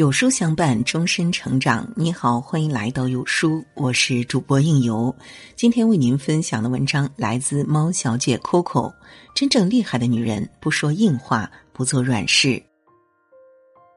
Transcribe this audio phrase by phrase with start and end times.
[0.00, 1.86] 有书相伴，终身成长。
[1.94, 5.14] 你好，欢迎来到有书，我是主播应由。
[5.56, 8.90] 今天为您分享的文章来自猫小姐 Coco。
[9.34, 12.62] 真正厉害的女人，不说硬话，不做软事。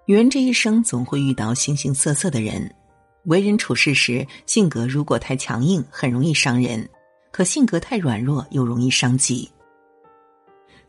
[0.05, 2.69] 女人这一生总会遇到形形色色的人，
[3.23, 6.85] 为人处事时，性格如果太强硬，很容易伤人；
[7.31, 9.49] 可性格太软弱，又容易伤己。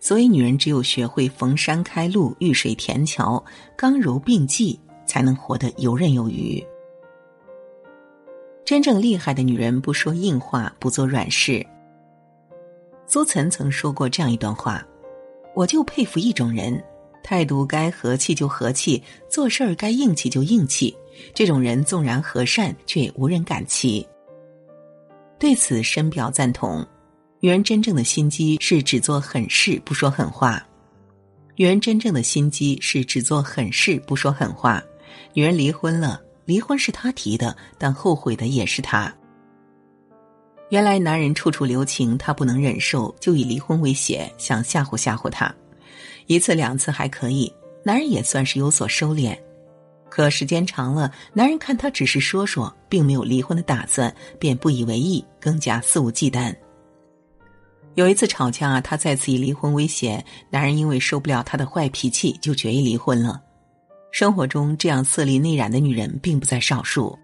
[0.01, 3.41] 所以，女人只有学会逢山开路，遇水填桥，
[3.77, 4.77] 刚柔并济。
[5.15, 6.61] 才能活得游刃有余。
[8.65, 11.65] 真正厉害的女人不说硬话，不做软事。
[13.07, 14.85] 苏岑曾说过这样一段话
[15.55, 16.83] ：“我就佩服一种人，
[17.23, 19.01] 态度该和气就和气，
[19.31, 20.93] 做事儿该硬气就硬气。
[21.33, 24.05] 这种人纵然和善，却也无人敢欺。”
[25.39, 26.85] 对此深表赞同。
[27.39, 30.61] 女人真正的心机是只做狠事，不说狠话。
[31.55, 34.83] 女人真正的心机是只做狠事，不说狠话。
[35.33, 39.13] 女人离婚了，离婚是他提的，但后悔的也是他。
[40.71, 45.55] 原来男人处处留情，他不能忍受，就以离婚威胁，想吓唬吓唬他。
[46.27, 47.53] 一次两次还可以，
[47.85, 49.39] 男人也算是有所收敛。
[50.09, 56.55] 可时间长了，男人看他只是说说，并没有离婚的打算，便不以为意，更加肆无忌惮。
[57.95, 63.41] 有一次吵架，他再次以离婚威胁，男人因为受不了他的坏脾气，就决意离婚了。
[64.15, 67.19] 生活中这样色厉内荏的女人并不在少数，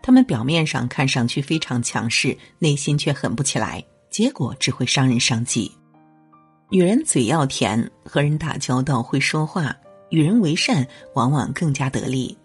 [0.00, 5.72] 她们表面上看上去非常强势，内心却狠不起来，结果只会伤人伤己。
[6.70, 9.76] 女人嘴要甜，和人打交道会说话，
[10.10, 12.38] 与人为善往往更加得力。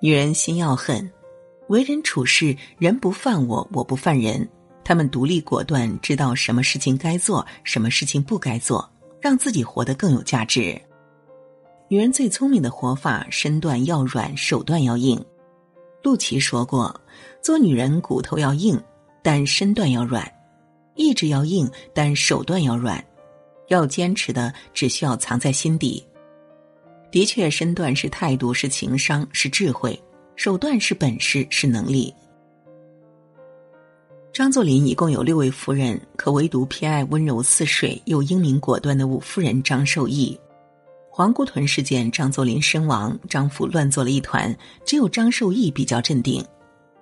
[0.00, 1.10] 女人心要狠，
[1.66, 4.48] 为人处事人不犯我，我不犯人。
[4.84, 8.88] 她们独立果断，知道什么事情该做，什么事情不该做，
[9.20, 10.80] 让自己活得更有价值。
[11.88, 15.22] 女人最聪明的活法，身段要软，手段要硬。
[16.02, 16.98] 陆琪说过
[17.42, 18.80] ：“做女人骨头要硬，
[19.22, 20.24] 但身段要软；
[20.94, 23.04] 意志要硬，但手段要软。
[23.68, 26.04] 要坚持的，只需要藏在心底。
[27.10, 29.92] 的确，身段是态度，是情商，是智慧；
[30.36, 32.12] 手段是本事，是能力。”
[34.32, 40.38] 张作霖一共有六位夫人，可唯独偏爱温柔似水又英明果断的五夫人张寿义。
[41.16, 44.52] 皇姑屯事件，张作霖身亡，丈夫乱作了一团，
[44.84, 46.44] 只有张寿义比较镇定。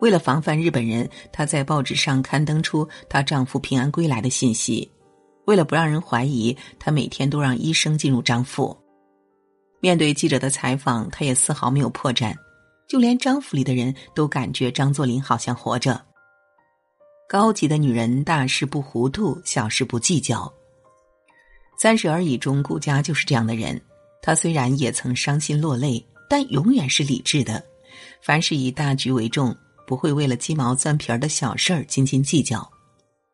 [0.01, 4.87] 为了防范日本人，她在报纸上刊登出她丈夫平安归来的信息。
[5.47, 8.77] 为了不让人怀疑，她每天都让医生进入张府。
[9.81, 12.35] 面对记者的采访，她也丝毫没有破绽，
[12.87, 15.99] 就连张府里的人都感觉张作霖好像活着。
[17.27, 20.53] 高级的女人，大事不糊涂，小事不计较。
[21.79, 23.81] 三十而已中，顾佳就是这样的人。
[24.23, 27.63] 他虽然也曾伤心落泪，但永远是理智的。
[28.23, 29.55] 凡事以大局为重，
[29.87, 32.67] 不会为了鸡毛蒜皮儿的小事儿斤斤计较。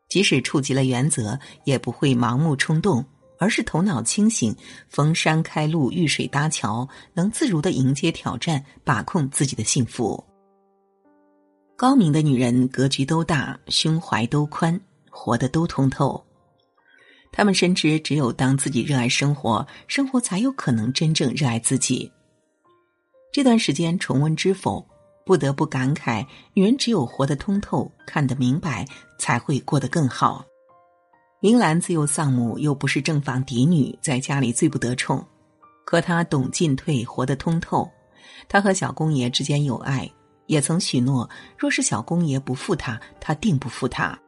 [0.09, 3.05] 即使触及了原则，也不会盲目冲动，
[3.39, 4.57] 而是头脑清醒，
[4.89, 10.25] 逢山开路，遇水搭桥，能自如的迎接挑战，把控自己的幸福。
[11.77, 16.25] 高明的女人格局都大，胸怀都宽，活得都通透。
[17.31, 22.11] 他们深知，只有当自己热爱生活，生活才有可能真正热爱自己。
[23.33, 24.85] 这段时间重温知否，
[25.25, 28.87] 不得不感慨：女人只有活得通透、看得明白，
[29.19, 30.45] 才会过得更好。
[31.41, 35.25] 明兰自幼丧母，又不是正房嫡女，在家里最不得宠，
[35.85, 37.89] 可她懂进退，活得通透。
[38.49, 40.11] 她和小公爷之间有爱，
[40.47, 44.19] 也曾许诺：若是小公爷不负她，她定不负他。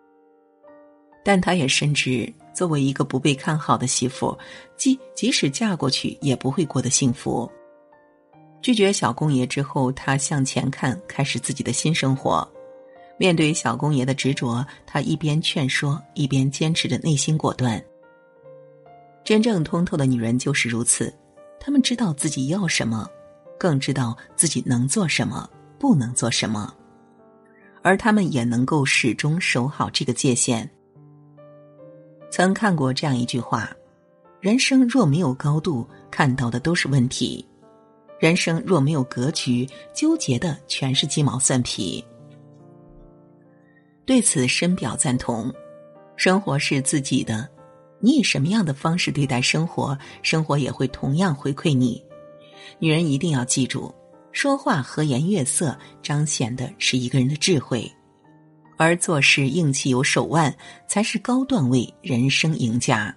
[1.23, 2.33] 但她也深知。
[2.53, 4.37] 作为一个不被看好的媳妇，
[4.77, 7.51] 即即使嫁过去，也不会过得幸福。
[8.61, 12.47] 拒绝小公爷之后，她向前看，开始自己的新生活。
[13.17, 17.83] 面对小公爷的执着，她一边劝说，一边坚持着内心果断。
[19.25, 21.15] 真正通透的女人就是如此，
[21.59, 23.09] 她们知道自己要什么，
[23.59, 26.75] 更知道自己能做什么，不能做什么，
[27.83, 30.69] 而她们也能够始终守好这个界限。
[32.31, 33.71] 曾看过这样一句话
[34.41, 37.45] ：“人生若没有高度，看到的都是问题；
[38.19, 42.03] 人生若没有格局，纠结的全是鸡毛蒜皮。”
[44.07, 45.53] 对此深表赞同。
[46.17, 47.49] 生活是自己的，
[47.99, 52.03] 你以什么样的方式对待生活，生活也会同样回馈你。
[52.79, 53.95] 女人一定要记住，
[54.31, 57.91] 说话和颜悦色，彰显的是一个人的智慧。
[58.81, 60.55] 而做事硬气有手腕，
[60.87, 63.15] 才是高段位人生赢家。